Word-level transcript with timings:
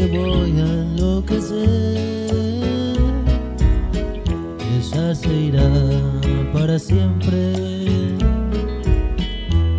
que 0.00 0.06
voy 0.06 0.52
a 0.58 0.64
enloquecer. 0.64 1.98
Ella 4.74 5.14
se 5.14 5.32
irá 5.48 5.70
para 6.54 6.78
siempre 6.78 7.52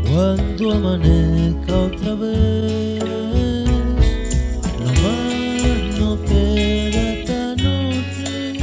cuando 0.08 0.74
amanezca 0.74 1.76
otra 1.76 2.14
vez. 2.16 3.04
Nomás 4.86 6.00
no 6.00 6.10
queda 6.30 7.02
esta 7.14 7.56
noche 7.56 8.60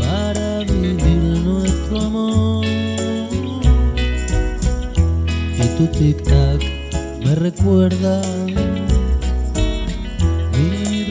para 0.00 0.60
vivir 0.60 1.40
nuestro 1.44 2.00
amor. 2.00 2.64
Y 5.62 5.66
tu 5.76 5.86
tic-tac 5.98 6.60
me 7.22 7.34
recuerda 7.34 8.22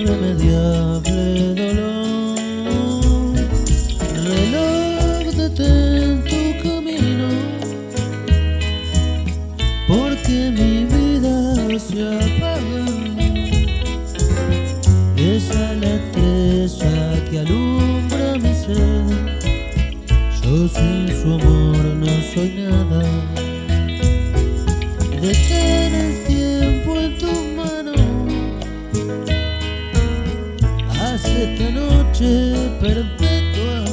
irremediable 0.07 1.53
dolor. 1.55 2.37
Reloj 4.27 5.23
detén 5.35 6.23
tu 6.29 6.41
camino, 6.63 7.29
porque 9.87 10.37
mi 10.57 10.85
vida 10.85 11.35
se 11.79 11.99
apaga. 12.23 12.85
Esa 15.17 15.73
es 15.73 15.77
la 15.81 15.91
estrella 15.99 16.97
que 17.29 17.39
alumbra 17.39 18.27
mi 18.43 18.53
ser. 18.63 19.05
Yo 20.41 20.67
sin 20.69 21.07
su 21.21 21.27
amor 21.33 21.83
no 22.01 22.13
soy 22.33 22.49
nada. 22.69 23.03
Detén 25.21 25.91
el 26.03 26.11
tiempo 26.25 26.89
en 26.99 27.17
tus 27.17 27.56
esta 31.27 31.69
noche 31.71 32.53
perpetua 32.79 33.83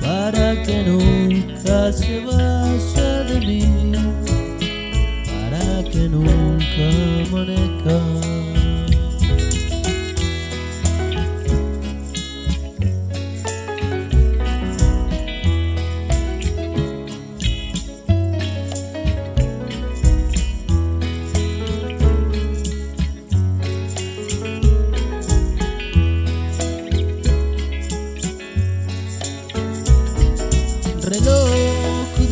para 0.00 0.62
que 0.62 0.82
nunca 0.84 1.92
se 1.92 2.20
vaya 2.24 3.24
de 3.24 3.40
mí, 3.46 3.92
para 5.26 5.90
que 5.90 6.08
nunca 6.08 6.86
amanezca. 7.26 7.96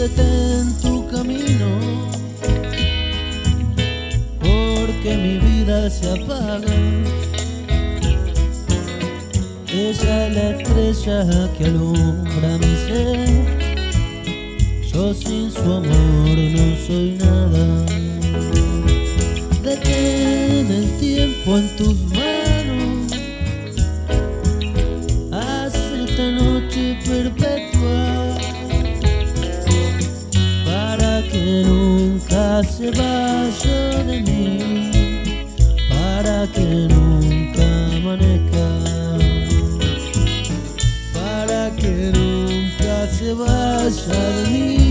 Reloj 0.02 0.08
detén 0.08 0.74
tu 0.82 1.06
camino 1.08 1.68
porque 4.40 5.16
mi 5.16 5.38
vida 5.38 5.90
se 5.90 6.10
apaga. 6.10 6.74
Ella 9.72 10.26
es 10.26 10.34
la 10.34 10.50
estrella 10.50 11.48
que 11.56 11.64
alumbra 11.64 12.58
mi 12.58 12.74
ser. 12.86 13.28
Yo 14.92 15.14
sin 15.14 15.50
su 15.50 15.72
amor 15.72 16.36
no 16.56 16.76
soy 16.86 17.16
nada. 17.18 17.64
Detén 19.62 20.70
el 20.70 20.98
tiempo 20.98 21.58
en 21.58 21.76
tus 21.76 21.96
manos. 22.10 23.12
Haz 25.32 25.74
esta 25.74 26.30
noche 26.32 26.98
perpetua 27.06 28.11
se 32.64 32.90
vaya 32.90 34.04
de 34.04 34.20
mí, 34.20 35.46
para 35.88 36.46
que 36.52 36.88
nunca 36.88 37.64
amanezca, 37.96 38.68
para 41.12 41.70
que 41.76 42.12
nunca 42.12 43.06
se 43.08 43.32
vaya 43.34 44.18
de 44.44 44.50
mí. 44.50 44.81